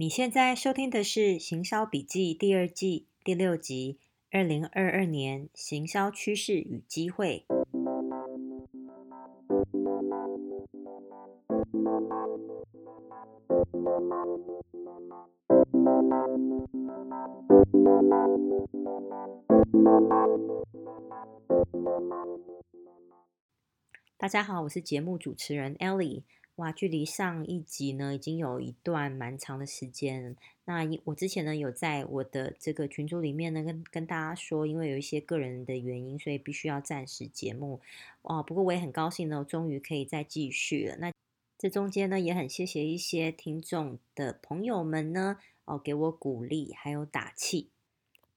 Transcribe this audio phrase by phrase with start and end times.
[0.00, 3.98] 你现在收听的是《行销笔记》第二季第六集：
[4.30, 7.44] 二零二二年行销趋势与机会。
[24.16, 26.22] 大家好，我是节目主持人 Ellie。
[26.58, 30.34] 哇，距离上一集呢，已经有一段蛮长的时间。
[30.64, 37.80] 那我之前呢，有在我的这个群组里面呢，跟跟大家说，因为有一些个人的原因，所以必须要暂时节目。
[38.22, 40.96] 哦，不过我也很高兴呢，终于可以再继续了。
[40.96, 41.12] 那
[41.56, 47.68] 这中间呢，也很谢谢一些听众的朋友们呢，哦，给我鼓励还有打气。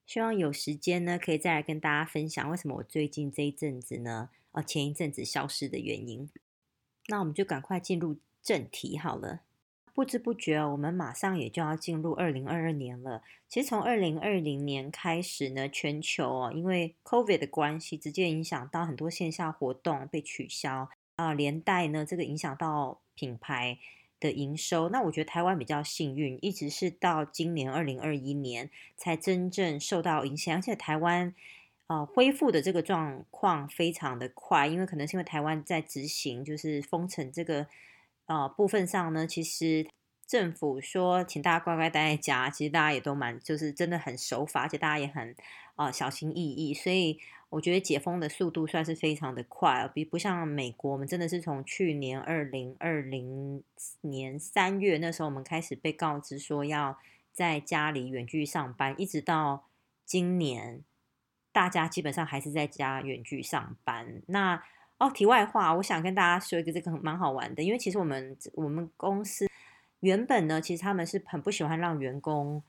[0.06, 6.30] 希望有时间呢，可以再来跟大家分享为什么我最近这一阵子呢，哦，前一阵子消失的原因。
[7.08, 9.42] 那我们就赶快进入正题好了。
[9.94, 13.22] 不知不觉，我们马上也就要进入二零二二年了。
[13.50, 23.78] 其实从二零二零年开始呢，全球哦，因为 COVID 的关系，直接影响到很多线下活动被取消啊，连带呢这个影响到品牌
[24.20, 24.88] 的营收。
[24.88, 31.36] 那我觉得台湾比较幸运，一直是到今年二零二一年才真正受到影响，而且台湾。
[31.92, 37.68] 呃，恢复的这个状况非常的快，因为可能是因为台湾在执行就是封城这个
[38.28, 39.86] 呃部分上呢，其实
[40.26, 45.36] 政府说请大家乖乖待在家，其实大家也都蛮就是真的很守法，而且大家也很
[45.76, 53.62] 呃小心翼翼，所以我觉得解封的速度算是非常的快，比不像美国，我们真的是从去年二零二零
[54.00, 56.98] 年三月那时候我们开始被告知说要
[57.34, 59.66] 在家里远距上班，一直到
[60.06, 60.86] 今年。
[61.52, 64.22] 大家基本上还是在家远距上班。
[64.28, 64.62] 那
[64.98, 69.48] 哦，题外话，我想跟大家说一个这个蛮好玩的，因为其实我们我们公司
[70.02, 72.62] 原本呢，其实他们是很不喜欢让员工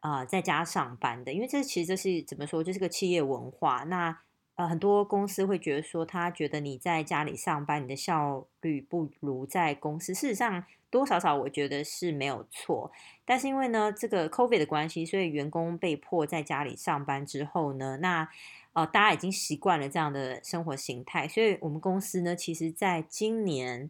[0.00, 3.84] 啊、在家上班的，因为这其实这是怎么说，就是个企业文化。
[3.84, 4.16] 那
[4.58, 10.12] 呃，很多公司会觉得说，他觉得你在家里上班，你的效率不如在公司。
[10.12, 12.90] 事实上，多少少我觉得是没有错。
[13.24, 18.28] 但是因为呢，这个 COVID 的关系，所以员工被迫在家里上班之后呢，那
[18.72, 21.28] 呃，大家已经习惯了这样的生活形态。
[21.28, 23.88] 所以我们公司呢，其实在今年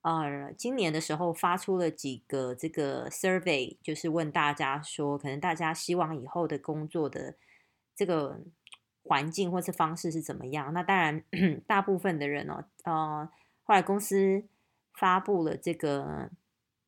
[0.00, 7.34] 呃，今年的时候发出了几个这个 survey，就是问大家说，可能大家希望以后的工作的
[7.94, 8.40] 这个。
[9.08, 10.72] 环境或是方式是怎么样？
[10.74, 11.24] 那当然，
[11.66, 13.28] 大部分的人哦，呃，
[13.62, 14.44] 后来公司
[14.92, 16.30] 发布了这个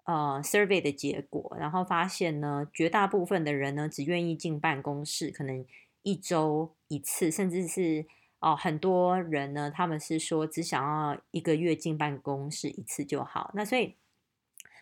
[0.05, 5.65] 呃 survey 的结果，然后发现呢，绝大部分的人呢，只愿意进办公室，可能
[6.03, 8.07] 一周一次，甚至是
[8.41, 13.51] 哦、很多人呢，他们是说只想要一个月进办公室一次就好。
[13.55, 13.97] 那所以，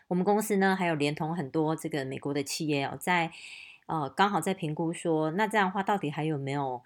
[0.06, 3.32] 我们公司呢，还有连同很多这个美国的企业哦，在
[3.86, 6.82] 呃刚好在评估说，那这样的话，到底还有没有？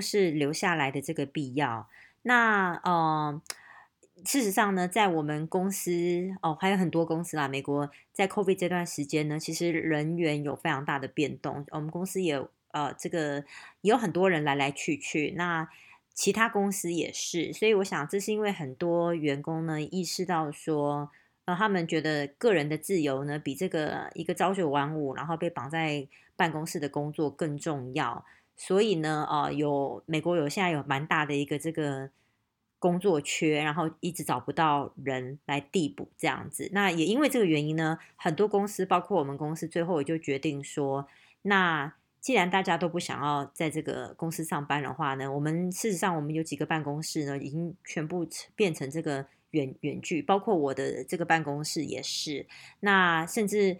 [0.00, 1.88] 是留下来的这个必要。
[2.22, 3.40] 那呃，
[4.24, 5.90] 事实上呢，在我们公司
[6.42, 7.48] 哦，还有很多公司啦。
[7.48, 11.64] 美国在 COVID 这段时间呢，其实人员有非常大的变动。
[11.70, 12.38] 我们公司也
[12.72, 13.44] 呃，这个
[13.80, 15.32] 也有很多人来来去去。
[15.36, 15.66] 那
[16.12, 21.10] 其他公司也是，所以我想这是因为很多员工呢意识到说，
[21.46, 26.06] 呃，他们觉得个人的自由呢，比这个一个朝九晚五，然后被绑在
[26.36, 28.26] 办公室的工作更重要。
[28.60, 32.10] 所以呢，呃，有美国有现在有蛮大的一个这个
[32.80, 36.68] 工作缺，然后一直找不到人来递补这样子。
[36.72, 41.06] 那也因为这个原因呢，很多公司，包括我们公司，最后也就决定说，
[41.42, 48.26] 那既然大家都不想要在这个公司上班的话呢，我们事实上我们有几个办公室呢，已经全部
[48.56, 52.48] 变成这个远远距，包括我的这个办公室也是。
[52.80, 53.78] 那甚至。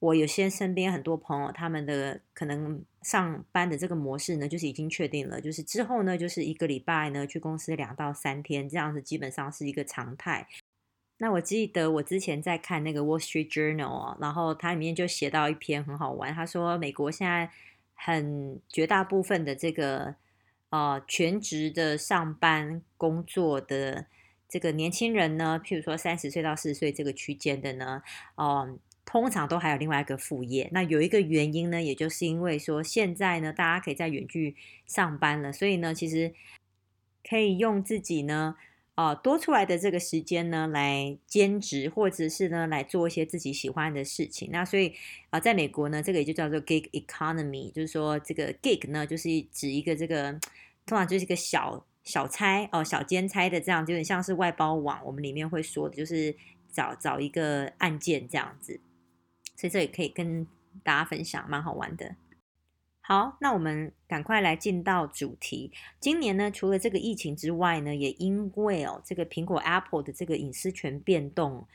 [0.00, 10.48] 我有些身边很多朋友，他们的可能上班的这个模式呢，就是已经确定了，就是之后呢，就是一个礼拜呢去公司两到三天，这样子基本上是一个常态。
[11.18, 17.50] 那我记得我之前在看那个 Wall Street Journal，然后它里面就写到一篇很好玩，他说美国现在
[17.94, 20.16] 很绝大部分的这个
[20.70, 24.06] 呃全职的上班工作的
[24.48, 28.02] 这个年轻人呢，譬如说三十岁到四十岁这个区间的呢，
[28.36, 34.56] 嗯、通常都还有另外一个副业，那有一个原因呢，也就是因为说现在呢，大家可以在远距
[34.86, 36.32] 上班了，所以呢，其实
[37.28, 38.56] 可以用自己呢，
[38.96, 44.48] 呃，多出来的这个时间呢，来兼职，或者是呢，来做一些自己喜欢的事情。
[44.50, 44.94] 那所以
[45.30, 50.32] 啊、在美国呢，这个也就叫做 gig economy，就是说这个 gig 呢，就是指一个这个
[50.86, 56.34] 通常就是一个小小差哦、小兼差的这样，就有点像是外包网，我们里面会说的就是
[56.72, 58.80] 找找一个案件这样子。
[59.56, 60.46] 所以这也可以跟
[60.82, 62.14] 大家分享，蛮好玩的。
[63.00, 65.70] 好，那我们赶快来进到主题。
[66.00, 71.66] 今年呢，除了这个疫情之外呢，也因为哦这个苹果 Apple 的这个隐私权变动，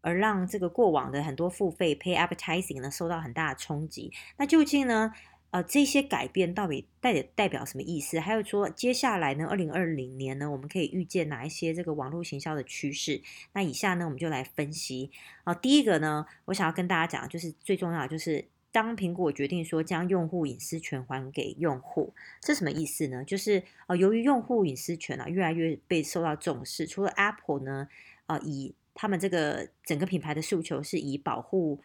[0.00, 4.12] 而让这个过往的很多付费 Pay Advertising 呢受到很大的冲击。
[4.36, 5.12] 那究竟呢？
[5.52, 8.18] 呃，这些改变到底代代表什么意思？
[8.18, 13.20] 还有说，接下来呢，二零二零年呢，我们可以预见哪一些这个网络行销的趋势？
[13.52, 15.10] 那以下呢，我们就来分析。
[15.44, 23.22] 啊、第一个呢，我想要跟大家讲，就是最重要就是，当苹果决定说将用户隐私权还给用户，这什么意思呢？
[23.22, 27.88] 就是呃，由于用户隐私权啊越来越被受到重视，除了 Apple 呢，
[28.24, 31.82] 呃，以他们这个整个品牌的诉求是以保护。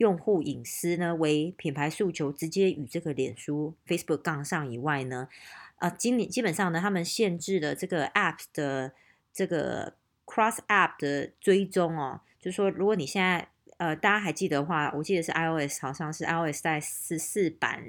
[0.00, 5.28] 用户隐私呢为品牌诉求，直接与这个脸书 Facebook 杠上以外呢，
[5.76, 8.94] 啊，今年基本上呢，他们限制了这个 App 的
[9.30, 9.92] 这个
[10.24, 17.84] Cross App 的追踪哦，就说，如果你现在呃大家还记得的话，我记得是 iOS 好像是 iOS 在十四版。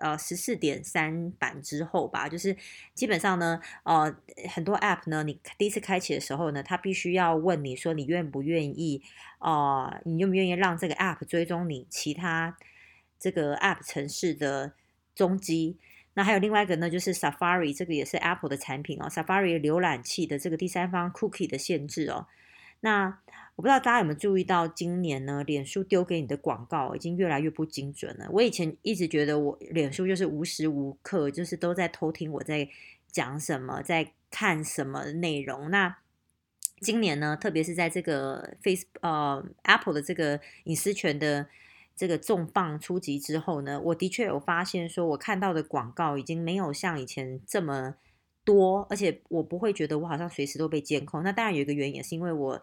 [0.00, 2.56] 呃，十四点三版之后吧，就是
[2.94, 4.16] 基本上呢，呃，
[4.48, 9.02] 很多 App 呢，你第一次开启的时候呢，它必须要问你说你愿不愿意，
[9.38, 12.56] 呃，你愿不愿意让这个 App 追踪你其他
[13.18, 14.72] 这个 App 城市的
[15.14, 15.78] 踪迹？
[16.14, 22.26] 那还有另外一个呢，就是 Safari，这个也是 Apple 的产品哦，Safari 浏览器的这个第三方 Cookie 的限制哦，
[22.80, 23.18] 那。
[23.56, 28.26] 我不知道大家有没有注意到，今年呢，脸书丢给你的广告已经越来越不精准了。
[28.32, 32.66] 我以前一直觉得我脸书就是无时无刻就是都在偷听我在
[33.12, 35.70] 讲什么，在看什么内容。
[35.70, 35.98] 那
[36.80, 41.46] 今年呢，特别是在这个 Face 呃 Apple 的这个隐私权的
[41.94, 47.96] 这个重磅出击之后呢，我的确有发现说，我看到的广告已经没有像以前这么
[48.52, 51.22] 多，而且我不会觉得我好像随时都被监控。
[51.22, 52.62] 那当然有一个原因，也是因为我。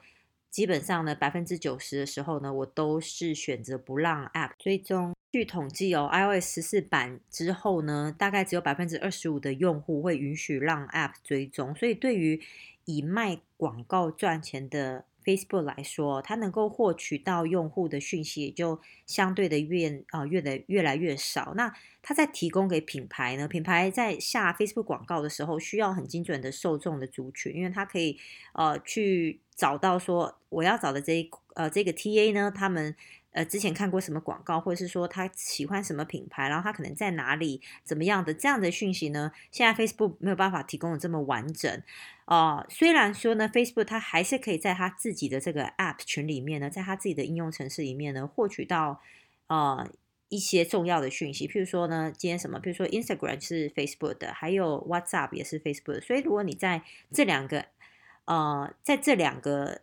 [0.50, 5.13] 基本上呢，百分之九十的时候呢，我都是选择不让 App 追踪。
[5.31, 11.75] 据统计哦，iOS 十四版之后呢，大概只有百分之二十五的用户会允许让 App 追踪。
[11.75, 12.42] 所以对于
[12.86, 21.53] 以卖广告赚钱的 Facebook 来说，它能够获取到用户的讯息也就相对的越啊、呃、越的越来越少。
[21.57, 28.18] 那它在提供给品牌呢，品牌在下 Facebook 广告的时候，需要很精准的受众的族群，因为它可以
[28.53, 32.95] 呃去找到说我要找的这一呃这个 TA 呢，他们。
[33.38, 39.31] 呃，之前看过什么广告，或者是说他喜欢什么品牌，然后他可能在哪里，怎么样的这样的讯息呢？
[39.51, 41.84] 现在 Facebook 没有办法提供的这么完整。
[42.25, 49.04] 哦，虽然说呢，Facebook 它还是可以在他自己的这个 App 群里面呢，在他自己的应用程式里面呢，获取到
[49.45, 49.88] 呃
[50.30, 51.48] 一些重要的讯息。
[51.48, 52.60] 譬如说呢，今天什么？
[52.60, 56.01] 譬如说 Instagram 是 Facebook 的，还有 WhatsApp 也是 Facebook 的。
[56.01, 56.81] 所以如果你在
[57.13, 57.66] 这两个
[58.25, 59.81] 呃，在这两个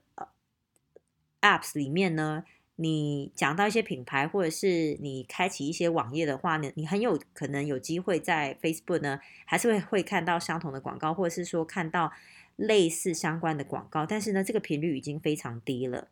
[1.40, 2.44] Apps 里面呢，
[2.76, 12.12] 你讲到一些品牌，或者是你开启一些网页的话呢，你很有可能有机会在 Facebook 呢，还是会会看到相同的广告，或者是说看到
[12.56, 16.08] 类似相关的广告，但是呢，这个频率已经非常低了。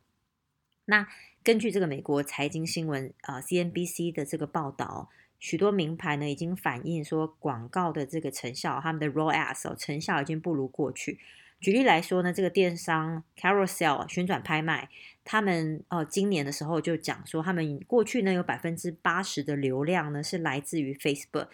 [0.84, 1.08] 那
[1.42, 5.08] 根据这个美国财经新闻啊，，CNBC 的这个报道，
[5.40, 11.18] 许多名牌呢已经反映说，广告的这个成效，他们的 ROAS 哦，成效已经不如过去。
[11.62, 14.88] 举例来说呢，这个电商 Carousel 旋转拍卖。
[15.24, 21.46] 他们呃，今年的时候就讲说，他们过去呢有百分之八十的流量呢是来自于 Facebook，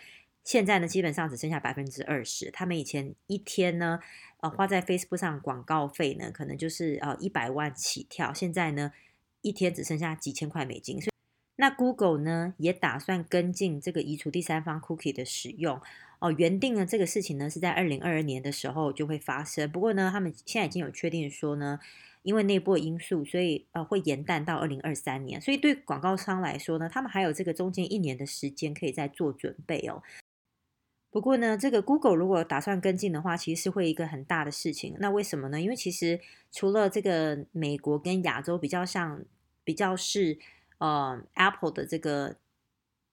[0.43, 2.51] 现在呢基本上只剩下百分之二十。
[2.51, 4.01] 他们以前一天呢，
[4.41, 8.93] 呃，花在 Facebook 上广告费呢，可能就是呃一百万起跳，现在呢
[9.43, 10.99] 一天只剩下几千块美金。
[10.99, 11.13] 所以，
[11.57, 15.79] 那 Google 呢也打算跟进这个移除第三方 Cookie 的使用
[16.19, 21.79] 哦，原定呢这个事情呢是在二零二二年的时候就会发生，不过呢他们现在已经有确定说呢。
[22.25, 25.41] 因为内部的因素，所以呃会延宕到二零二三年。
[25.41, 30.03] 所以对广告商来说呢，他们还有这个中间一年的时间可以再做准备哦。
[31.11, 34.97] 不过呢，这个 Google 如果打算跟进的话，其实是会一个很大的事情。
[34.99, 35.59] 那为什么呢？
[35.59, 36.21] 因为其实
[36.53, 39.25] 除了这个美国跟亚洲比较像，
[39.65, 40.39] 比较是
[40.79, 42.37] 呃 Apple 的这个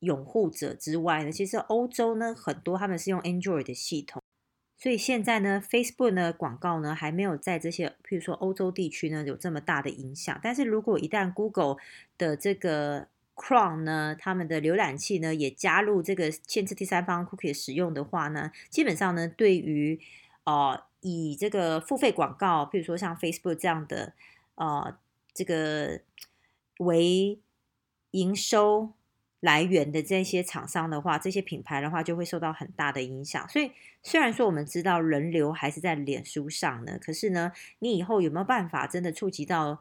[0.05, 4.21] 拥护者之外呢，其实欧洲呢很多他们是用 Android 的系统。
[4.77, 10.37] 所以现在呢，Facebook 呢广告呢还没有在这些，譬如说欧洲地区呢有这么大的影响。
[10.43, 11.77] 但是如果一旦 Google
[12.17, 19.99] 的这个 Chrome 呢，他们的浏览器呢也加入这个限制第三方 Cookie 使用的话呢，基本上呢，对于
[20.43, 24.13] 呃以这个付费广告，譬如说像 Facebook 这样的
[24.55, 24.97] 呃
[25.33, 26.01] 这个
[26.79, 27.39] 为
[28.11, 28.91] 营收。
[29.45, 33.47] 来源的这些厂商的话，这些品牌的话就会受到很大的影响。
[33.47, 33.71] 所以
[34.01, 39.79] 虽然说我们知道人流还是在脸书上呢，可是呢，你以后有没有办法真的触及到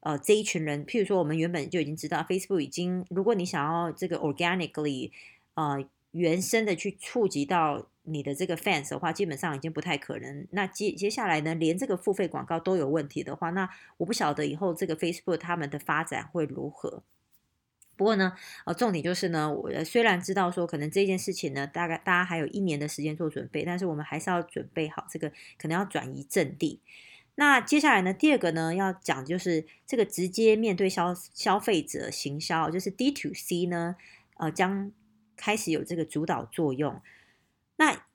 [0.00, 5.10] 呃这一群人，譬如说我们原本就已经知道 Facebook 已经，如果你想要这个 organically
[5.54, 10.46] 呃原生的去触及到你的这个 fans 的话，基本上已经不太可能。
[10.50, 17.02] 那接接下来呢，连这个付费广告都有问题的话，那我不晓得以后这个 Facebook 他们的发展会如何。
[17.96, 18.32] 不过呢，
[18.64, 26.80] 呃，重点就是呢，我虽然知道说可能这件事情呢，大概大家还有一年的时间做准备，但是我们还是要准备好这个可能要转移阵地。
[27.36, 33.96] 那接下来呢，第二个呢要讲就是这个直接面对消消费者行销，就是 D to C 呢，
[34.36, 34.90] 呃，将
[35.36, 37.00] 开始有这个主导作用。
[37.76, 38.06] 那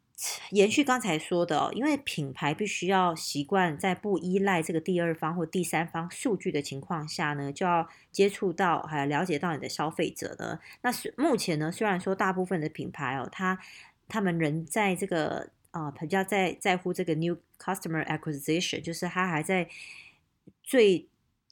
[0.51, 10.59] 延续刚才说的哦，因为品牌必须要习惯在不依赖这个第二方或第三方数据的情况下呢，就要接触到还有了解到你的消费者呢。
[10.81, 13.59] 那是目前呢，虽然说大部分的品牌哦，他
[14.07, 19.69] 他们仍在这个啊、比较在在乎这个 new customer acquisition，就是他还在
[20.63, 21.07] 最。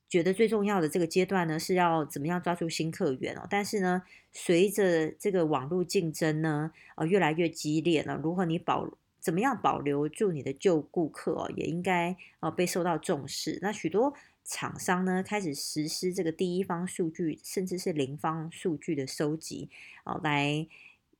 [0.09, 3.45] 觉得最重要的这个阶段呢，是要怎么样抓住新客源哦。
[3.49, 4.01] 但是呢，
[4.31, 8.89] 随着这个网络竞争呢，呃，越来越激烈了，如何你保
[9.19, 13.59] 怎么样保留住你的旧顾客，也应该呃被受到重视。
[13.61, 14.13] 那许多
[14.43, 19.69] 厂商呢，开始实施这个第一方数据，甚至是零方数据的收集
[20.03, 20.67] 哦，来。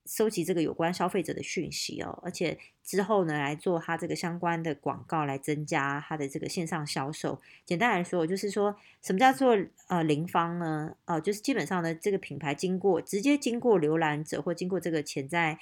[0.09, 7.39] 收集这个有关消费者的讯息哦，而且之后呢，来做它这个相关的广告，来增加它的这个线上销售。
[7.63, 9.55] 简单来说，就是说什么叫做
[9.87, 10.95] 呃零方呢？
[11.05, 15.59] 呃，就是基本上呢，这个品牌经过直接经过浏览者或经过这个潜在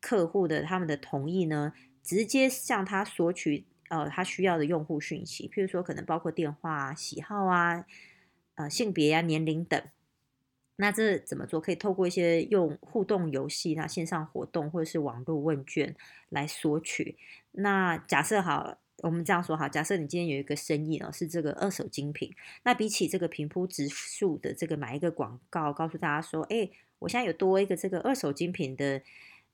[0.00, 1.72] 客户的他们的同意呢，
[2.04, 7.84] 直接向他索取呃他需要的用户讯息，譬如说可能包括电话啊、喜好啊、
[8.54, 9.82] 呃性别啊、年龄等。
[10.80, 11.60] 那这怎么做？
[11.60, 15.94] 可以透过一些用互动游戏、那线上活动或者是网络问卷
[16.30, 17.18] 来索取。
[17.52, 22.34] 那假设好，我们这样说好，假设你今天有一个生意哦，是这个二手精品。
[22.62, 29.02] 那比起这个平铺直叙的这个买一个广告，告诉大家说，哎，我现在有多一个这个二手精品的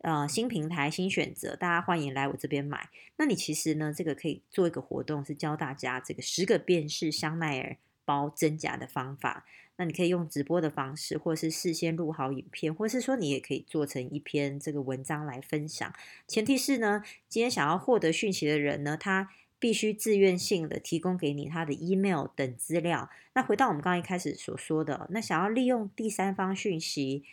[0.02, 2.88] 呃新平台、新选择，大家欢迎来我这边买。
[3.16, 9.44] 那你其实呢，这个可以做一个活动，是教大家这个十个辨识香奈儿包真假的方法。
[9.78, 15.92] 那你可以用直播的方式，或是事先录好影片，或是说你也可以做成一篇这个文章来分享。
[16.26, 19.28] 前提是呢，今天想要获得讯息的人呢，他
[19.58, 23.10] 必须自愿性的提供给你他的 email 等资料。
[23.34, 27.24] 那回到我们刚刚一开始所说的，那想要利用第三方讯息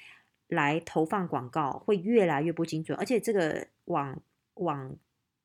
[0.48, 4.22] 来投放广告，会越来越不精准，而且这个网
[4.56, 4.96] 网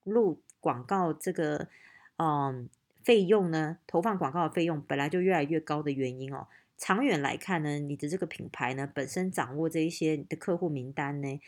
[0.02, 1.68] 路广告这个
[2.16, 2.68] 嗯
[3.04, 6.48] 费用呢，投放广告的费用本来就越来越高的原因哦。
[6.78, 11.40] 长远来看呢，你的这个品牌呢，本身掌握这一些你的客户名单呢，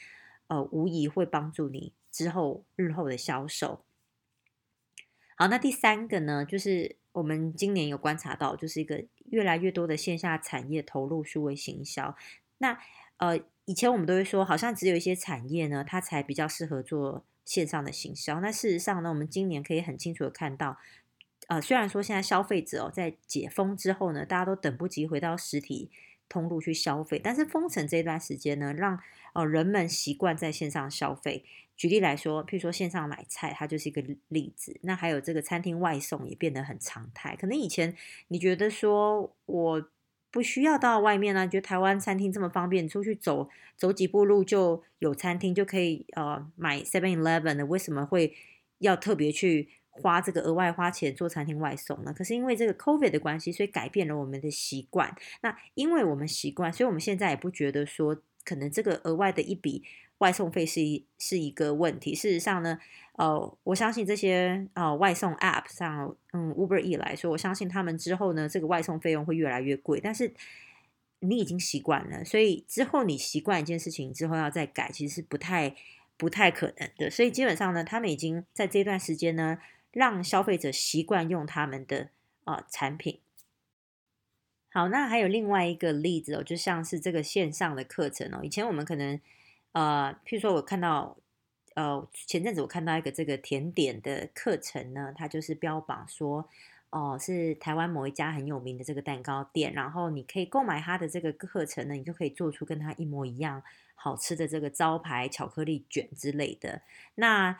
[0.48, 3.84] 呃，无疑会帮助你之后日后的销售。
[5.36, 12.16] 好，那第三个呢，就是我们今年有观察到，就是一个越来越多的线下产业投入数位行销。
[12.58, 12.76] 那
[13.18, 18.40] 呃，以前我们都会说，好像只有一些产业呢，它才比较适合做线上的行销。
[18.40, 20.76] 那事实上呢，我们今年可以很清楚的看到。
[21.50, 25.90] 呃，虽然说现在消费者哦，在解封之后呢，大家都等不及回到实体
[26.28, 29.00] 通路去消费，但是封城这段时间呢，让
[29.34, 31.44] 呃人们习惯在线上消费。
[31.76, 34.78] 举例来说，譬如说线上买菜，它就是一个例子。
[34.82, 37.34] 那还有这个餐厅外送也变得很常态。
[37.34, 37.96] 可能以前
[38.28, 39.90] 你觉得说我
[40.30, 48.36] 不需要到外面呢，觉得台湾餐厅这么方便，出去走走几步路就有餐厅，就可以呃买 Seven Eleven 的，为什么会
[48.78, 49.70] 要特别去？
[49.92, 52.14] 花这个额外花钱做餐厅外送呢？
[52.16, 55.14] 可是因为这个 COVID 的关系，所以改变了我们的习惯。
[55.42, 59.82] 那因为我们习惯，所以我们现在也不觉得说可能这个额外的一笔
[60.18, 62.14] 外送费是一是一个问题。
[62.14, 62.78] 事实上呢，
[63.16, 70.00] 呃，我相信这些呃外送 App 上，嗯，Uber E 来说，我相信他们之后呢，这个外送费用会越来越贵。
[70.00, 70.32] 但是
[71.18, 75.74] 你已经习惯了，所以之后你习惯一件事情之后要再改，其实是不太
[76.16, 77.10] 不太可能的。
[77.10, 79.58] 所以基本上呢，他们已经在这段时间呢。
[79.92, 82.10] 让消费者习惯用他们的
[82.44, 83.20] 啊、呃、产品。
[84.72, 88.40] 好，那还有另外一个例子哦，就像是这个线上的课程哦。
[88.42, 89.20] 以前我们可能
[89.72, 91.16] 呃，譬如说我看到
[91.74, 96.48] 呃，前阵子我看到一个这个甜点的课程呢，它就是标榜说
[96.92, 103.62] 哦、是台湾某一家很有名的这个蛋糕店，然后你可以购买它的这个课程呢，你就可以做出跟它一模一样
[103.94, 106.82] 好吃的这个招牌巧克力卷之类的。
[107.14, 107.56] 那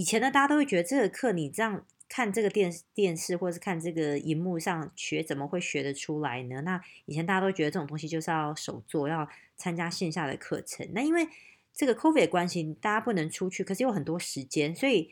[0.00, 6.62] 以前呢，大家都会觉得这个课你这样看这个电视电视或者是看这个荧幕上学，怎么会学得出来呢？
[6.62, 9.28] 那以前大家都觉得这种东西就是要手做，要
[9.58, 10.88] 参加线下的课程。
[10.94, 11.28] 那因为
[11.74, 15.10] 这个 COVID 关系，大家不能出去，可是有很多时间，所以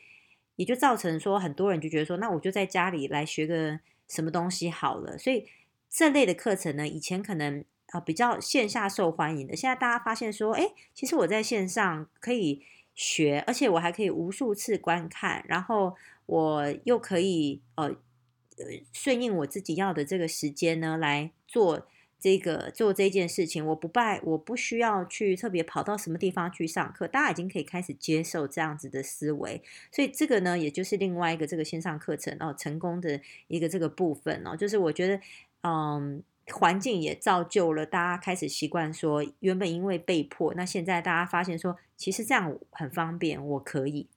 [0.55, 5.15] 也就造成说很多人就觉得说，那我就在家里来学个什么东西好了。
[5.19, 5.45] 所以
[5.87, 12.63] 这类的课程呢，以前可能啊、比较线下受欢迎的，现在大家发现说，哎，其实我在线上可以
[12.99, 21.87] 学，而且我还可以无数次观看，然后我又可以呃呃顺应我自己要的这个时间呢来做。
[22.21, 35.21] 这个做这件事情，我不拜，我不需要去特别跑到什么地方去上课，大家已经可以开始接受这样子的思维，所以这个呢，也就是另外一个这个线上课程哦成功的一个这个部分哦，就是我觉得，
[35.63, 44.07] 嗯，环境也造就了大家开始习惯说，原本因为被迫，那现在大家发现说，其实这样很方便，我可以。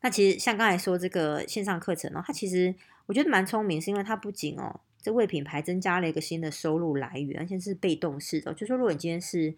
[0.00, 2.74] 那其实像刚才说这个线上课程哦，它其实
[3.06, 4.80] 我觉得蛮聪明，是因为它不仅哦。
[5.00, 8.52] 这为品牌增加了一个新的收入来源，而且是被动式的。
[8.52, 9.54] 就说如果你今天是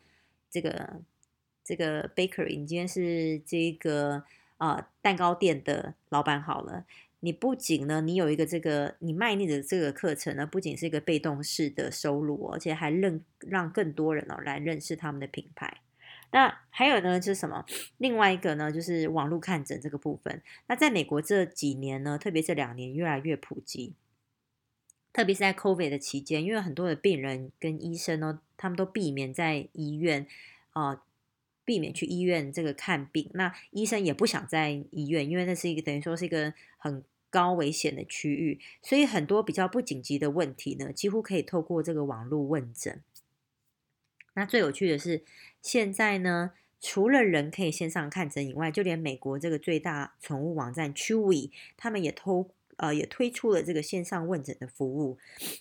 [0.51, 1.01] 这个
[1.65, 4.23] 这个 bakery，你今天是这个
[4.59, 6.85] 啊、蛋糕店的老板好了，
[7.21, 15.81] 你不仅呢，你有一个这个你卖你的这个课程呢，不仅是一个被动式的收入，而且还认让更多人哦来认识他们的品牌。
[16.33, 17.67] 那还有呢，就是什么？
[17.99, 20.41] 另外一个呢，就是网络看诊这个部分。
[20.69, 23.95] 那在美国这几年呢，特别这两年越来越普及。
[25.13, 30.25] 特别是在 COVID 的期间，因为很多的病人跟医生呢，他们都避免在医院
[30.73, 31.03] 啊、
[31.65, 33.29] 避免去医院这个看病。
[33.35, 43.03] 那医生也不想在医院，因为那是一个等于说是一个很高危险的区域，所以很多比较不紧急的问题呢，几乎可以透过这个网络问诊。
[44.35, 45.25] 那最有趣的是，
[45.63, 52.51] 现在呢，除了人可以线上看诊以外，就连美国这个最大宠物网站 Chewy，他们也偷。
[52.81, 55.19] 呃，也推出了这个线上问诊的服务，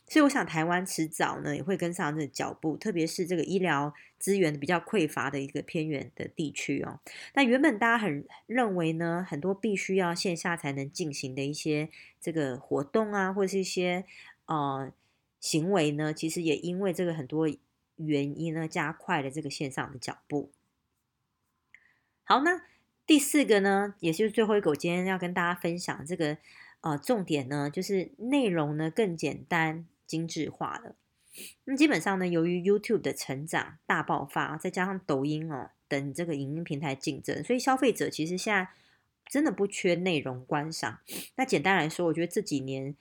[0.08, 7.02] 所以我想台湾迟早呢也会跟上这个脚步，特别是这个医疗资源比较匮乏的一个偏远的地区哦。
[7.34, 11.90] 那原本大家很认为呢，很多必须要线下才能进行的一些
[12.22, 14.06] 这个活动啊，或者是一些
[14.46, 14.90] 呃
[15.42, 17.50] 行为呢，其实也因为这个很多
[17.98, 20.52] 原因呢，加快了这个线上的脚步。
[22.24, 22.62] 好，那
[23.05, 26.38] 第四个呢，也就是最后一个，我今天要跟大家分享这个。
[26.81, 30.96] 呃，重点呢就是内容呢更简单、精致化了。
[31.65, 38.70] 那基本上呢，由于 YouTube 的成长大爆发，再加上抖音哦等这个影音平台竞争，所以消费者其实现在
[39.27, 41.00] 真的不缺内容观赏。
[41.35, 42.96] 那简单来说，我觉得这几年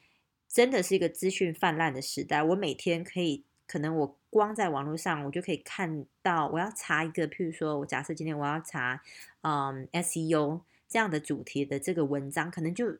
[0.48, 2.42] 真的是一个资讯泛滥的时代。
[2.42, 9.02] 我每天可以，可能我光在网络上，我就可以看到，我要查一个，譬如说我假设今天我要查
[9.42, 12.98] 嗯 SEO 这样的主题的这个文章，可能就。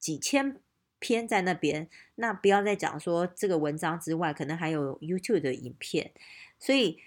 [0.00, 0.60] 几千
[0.98, 6.10] 篇在那边，那不要再讲说这个文章之外，可能还有 YouTube 的影片。
[6.58, 6.98] 所以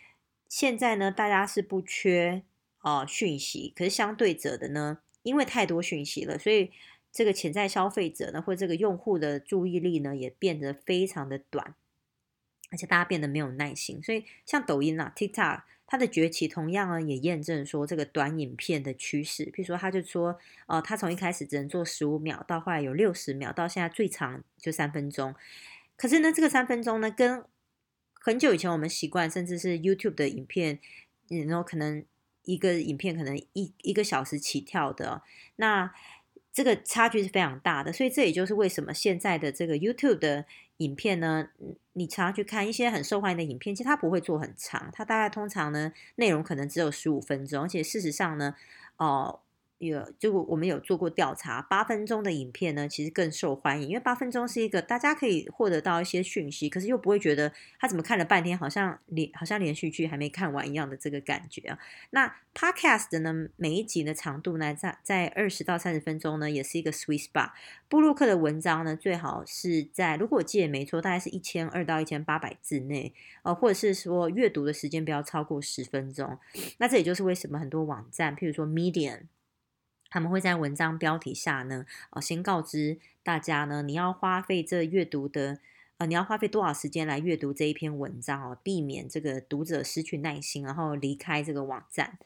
[0.48, 2.44] 现在呢，大家是不缺
[2.82, 6.72] 哦、讯息，可是相对者的呢，因为太多讯息了，所以
[7.12, 11.76] 这个潜在消费者呢，或这个用户的注意力呢，也变得非常的短，
[12.74, 14.04] 而且大家变得没有耐心。
[14.04, 15.62] 所以像抖音啊、TikTok。
[15.86, 19.46] 它的崛起同样呢，也验证说这个短影片的趋势。
[19.52, 25.36] 譬如说，他就说，呃，他从一开始只能做十五秒，到后来有六十秒，到现在最长就三分钟。
[25.96, 27.44] 可是呢，这个三分钟呢，跟
[28.16, 30.80] 很久以前我们习惯，甚至是 YouTube 的影片，
[31.48, 32.04] 然后可能
[32.46, 35.22] 一个影片可能一一个小时起跳的，
[35.58, 35.94] 那
[36.54, 37.92] 这个差距是非常大的。
[37.92, 40.46] 所以这也就是为什么现在的这个 YouTube 的。
[40.78, 41.48] 影片呢，
[41.94, 48.56] 你常常去看一些很受欢迎的影片，其实它不会做很长，它大概通常呢，内容可能只有十五分钟，而且事实上呢，
[48.98, 49.40] 哦、
[49.88, 61.80] 有，就我们有做过调查，八分钟的影片呢，其实更受欢迎，因为八分钟是一个大家可以获得到一些讯息，可是又不会觉得他怎么看了半天，好像连好像连续剧还没看完一样的这个感觉啊。
[62.12, 67.50] 那 Podcast 呢，每一集的长度呢，在在二十到三十分钟呢，也是一个 sweet spot。
[67.90, 76.38] 部落客的文章呢，最好是在如果我记得没错，大概是一千二到一千八百字内，呃，或者是说阅读的时间不要超过十分钟。
[76.78, 79.22] 那这也就是为什么很多网站，譬如说 Medium。
[80.14, 85.58] 他们会在文章标题下呢，呃，先告知大家呢，你要花费这阅读的，
[85.98, 92.20] 呃，你要花费多少时间来阅读这一篇文章哦，避免这个读者失去耐心，然后离开这个网站。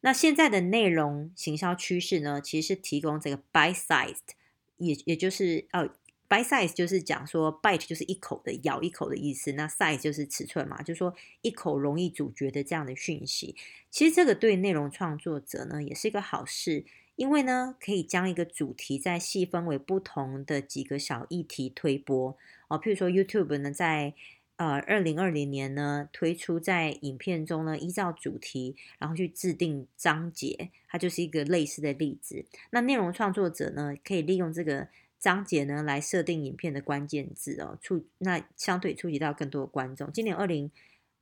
[0.00, 4.32] 那现在的内容行销趋势呢，其实是提供这个 bite-sized，
[4.78, 5.90] 也也就是呃
[6.26, 13.54] ，bite-size 就是讲说 bite 就是一口的咬一口的意思，那 size 就是尺寸嘛，就是说一口容易咀嚼的这样的讯息。
[13.90, 16.86] 其实这个对内容创作者呢，也是一个好事。
[17.20, 22.34] 因为呢，可以将一个主题再细分为不同的几个小议题推播
[22.68, 22.80] 哦。
[22.80, 24.14] 譬如说，YouTube 呢，在
[24.56, 32.46] 呃二零二零年呢推出在影片中呢依照主题，然后去制定章节，它就是一个类似的例子。
[32.70, 40.10] 那内容创作者呢，可以利用这个章节呢来设定影片的关键字哦，触那相对触及到更多的观众。
[40.10, 40.70] 今年二零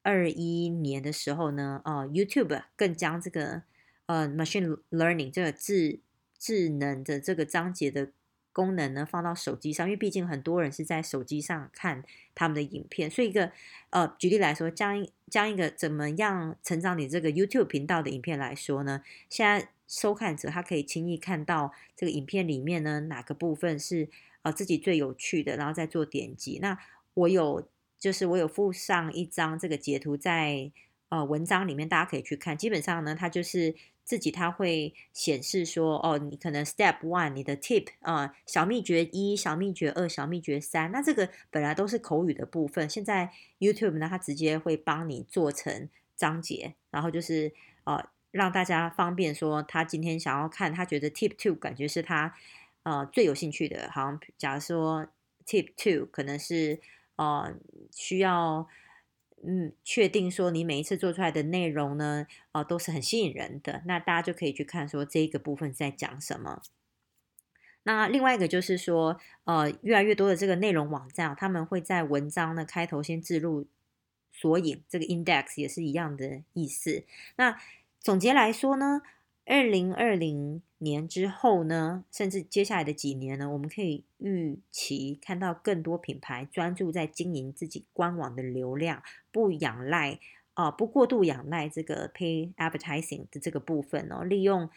[0.02, 3.62] 二一年的时候呢，哦，YouTube 更将这个
[4.08, 6.00] 呃 machine learning 这个智
[6.36, 8.10] 智能的这个章节的。
[8.50, 12.02] 功能呢，放到手机上，因为毕竟很多人是在手机上看
[12.34, 13.52] 他们的影片，所以一个
[13.90, 24.08] 呃，举例来说，将将一个怎么样成长你这个 YouTube 频道的影片来说呢，现在收看者他可以轻易看到这个影片里面呢哪个部分是
[24.42, 26.58] 呃自己最有趣的，然后再做点击。
[26.60, 26.76] 那
[27.14, 30.72] 我有就是我有附上一张这个截图在
[31.10, 32.58] 呃文章里面，大家可以去看。
[32.58, 33.76] 基本上呢，它就是。
[34.08, 40.90] 自己它会显示说，哦，你可能 Step One，你的 Tip 啊、小秘诀一，小秘诀二，小秘诀三。
[40.90, 47.52] 那这个本来都是口语的部分，现在 YouTube 呢，它直接会帮你做成章节，然后就是
[47.84, 52.34] 呃，让大家方便说，他今天想要看，他觉得 Tip Two 感觉是他
[52.84, 55.06] 呃最有兴趣的，好像假如说
[55.44, 56.80] Tip Two 可能是
[57.16, 57.54] 呃
[57.92, 58.66] 需要。
[59.46, 66.62] 嗯，确定说你每一次做出来的内容呢，哦、呃，都是很吸引人的，那大家就可以去看说这个部分在讲什么。
[67.84, 73.66] 那另外一个就是说，呃，越来越多的这个内容网站，他们会在文章的开头先置入
[74.32, 77.04] 索引，这个 index 也是一样的意思。
[77.36, 77.58] 那
[78.00, 79.02] 总结来说呢，
[79.50, 90.20] 二零二零年之后呢，甚至接下来的几年呢，我们可以预期看到更多品牌专注在经营自己官网的流量，不仰赖
[90.52, 94.68] 啊、不过度仰赖这个 pay advertising 的这个部分哦，利用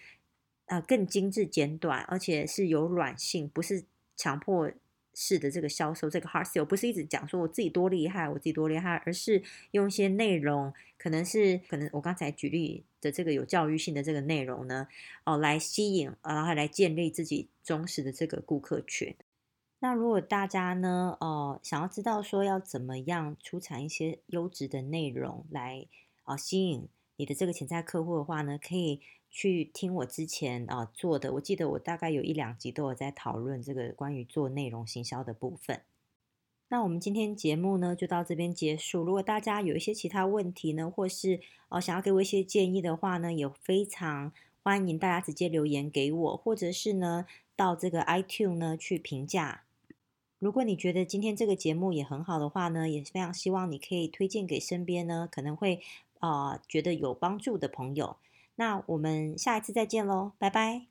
[0.68, 3.84] 啊、更精致简短，而且是有软性，不是
[4.16, 4.72] 强迫。
[5.14, 14.88] 式的，这个销售，这个 hard sale 不是一直讲说我自己多厉害，我自己多厉害，而是用一些内容，可能是可能我刚才举例的这个有教育性的这个内容呢，
[15.26, 19.14] 哦，来吸引，然后来建立自己忠实的这个顾客群。
[19.80, 25.88] 那如果大家呢，呃，想要知道说要怎么样出产一些优质的内容来
[26.24, 26.88] 啊、吸引
[27.18, 29.02] 你的这个潜在客户的话呢，可以。
[29.34, 35.82] 去听我之前啊做的，我记得我大概有一两集都有在讨论这个关于做内容行销的部分。
[36.72, 39.04] 那我们今天节目呢就到这边结束。
[39.04, 44.32] 如果大家有一些其他问题呢，或是呃想要给我一些建议的话呢，也非常
[44.64, 47.26] 欢迎大家直接留言给我，或者是呢
[47.58, 49.64] 到这个 iTune 呢去评价。
[50.40, 55.82] 如果你觉得今天这个节目也很好的话呢，也是非常希望你可以推荐给身边呢可能会
[56.20, 58.16] 啊、觉得有帮助的朋友。
[58.56, 60.90] 那我们下一次再见喽，拜拜。